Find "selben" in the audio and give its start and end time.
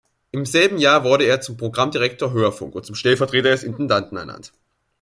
0.47-0.79